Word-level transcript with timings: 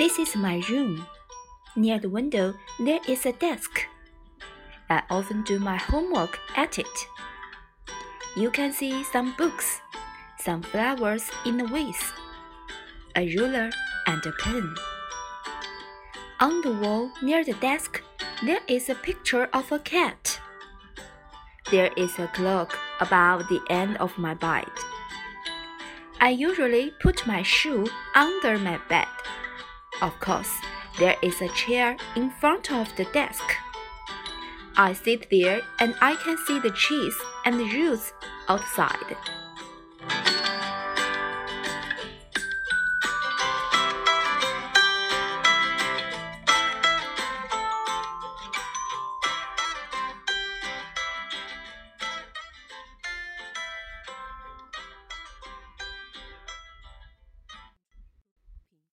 This 0.00 0.18
is 0.18 0.34
my 0.34 0.62
room. 0.70 1.04
Near 1.76 1.98
the 1.98 2.08
window, 2.08 2.54
there 2.78 3.00
is 3.06 3.26
a 3.26 3.32
desk. 3.32 3.86
I 4.88 5.02
often 5.10 5.42
do 5.42 5.58
my 5.58 5.76
homework 5.76 6.38
at 6.56 6.78
it. 6.78 7.06
You 8.34 8.50
can 8.50 8.72
see 8.72 9.04
some 9.04 9.34
books, 9.36 9.82
some 10.38 10.62
flowers 10.62 11.28
in 11.44 11.58
the 11.58 11.66
vase, 11.66 12.12
a 13.14 13.28
ruler, 13.36 13.68
and 14.06 14.24
a 14.24 14.32
pen. 14.40 14.74
On 16.40 16.62
the 16.62 16.72
wall 16.72 17.10
near 17.20 17.44
the 17.44 17.60
desk, 17.60 18.02
there 18.42 18.64
is 18.68 18.88
a 18.88 18.94
picture 18.94 19.50
of 19.52 19.70
a 19.70 19.78
cat. 19.80 20.40
There 21.70 21.92
is 21.98 22.18
a 22.18 22.28
clock 22.28 22.74
above 23.00 23.48
the 23.48 23.60
end 23.68 23.98
of 23.98 24.16
my 24.16 24.32
bed. 24.32 24.72
I 26.22 26.30
usually 26.30 26.90
put 27.02 27.26
my 27.26 27.42
shoe 27.42 27.86
under 28.14 28.58
my 28.58 28.78
bed. 28.88 29.08
Of 30.02 30.18
course, 30.20 30.50
there 30.98 31.16
is 31.22 31.40
a 31.42 31.48
chair 31.48 31.96
in 32.16 32.30
front 32.30 32.72
of 32.72 32.94
the 32.96 33.04
desk. 33.06 33.44
I 34.76 34.94
sit 34.94 35.28
there 35.30 35.60
and 35.78 35.94
I 36.00 36.14
can 36.16 36.38
see 36.46 36.58
the 36.58 36.70
trees 36.70 37.14
and 37.44 37.60
the 37.60 37.64
roads 37.64 38.12
outside. 38.48 39.16